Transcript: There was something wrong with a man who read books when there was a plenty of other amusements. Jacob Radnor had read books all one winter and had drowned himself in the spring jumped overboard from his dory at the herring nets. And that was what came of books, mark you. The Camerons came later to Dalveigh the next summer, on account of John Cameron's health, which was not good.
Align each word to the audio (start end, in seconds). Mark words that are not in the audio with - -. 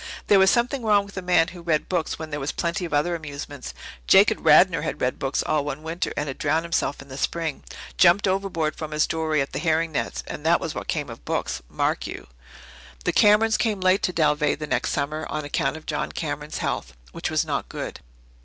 There 0.25 0.39
was 0.39 0.49
something 0.49 0.81
wrong 0.81 1.05
with 1.05 1.15
a 1.15 1.21
man 1.21 1.49
who 1.49 1.61
read 1.61 1.87
books 1.87 2.17
when 2.17 2.31
there 2.31 2.39
was 2.39 2.49
a 2.49 2.55
plenty 2.55 2.85
of 2.85 2.91
other 2.91 3.13
amusements. 3.13 3.71
Jacob 4.07 4.43
Radnor 4.43 4.81
had 4.81 4.99
read 4.99 5.19
books 5.19 5.43
all 5.43 5.63
one 5.63 5.83
winter 5.83 6.11
and 6.17 6.25
had 6.27 6.39
drowned 6.39 6.65
himself 6.65 7.03
in 7.03 7.07
the 7.07 7.19
spring 7.19 7.63
jumped 7.99 8.27
overboard 8.27 8.75
from 8.75 8.93
his 8.93 9.05
dory 9.05 9.41
at 9.41 9.51
the 9.51 9.59
herring 9.59 9.91
nets. 9.91 10.23
And 10.25 10.43
that 10.43 10.59
was 10.59 10.73
what 10.73 10.87
came 10.87 11.11
of 11.11 11.23
books, 11.23 11.61
mark 11.69 12.07
you. 12.07 12.25
The 13.05 13.13
Camerons 13.13 13.57
came 13.59 13.79
later 13.79 14.11
to 14.11 14.13
Dalveigh 14.13 14.55
the 14.57 14.65
next 14.65 14.89
summer, 14.91 15.27
on 15.29 15.45
account 15.45 15.77
of 15.77 15.85
John 15.85 16.11
Cameron's 16.11 16.57
health, 16.57 16.93
which 17.11 17.29
was 17.29 17.45
not 17.45 17.69
good. 17.69 17.99